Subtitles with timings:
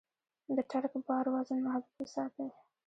[0.55, 2.49] د ټرک بار وزن محدود وساتئ.